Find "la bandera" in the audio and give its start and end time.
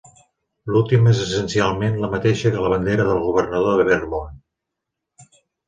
2.65-3.07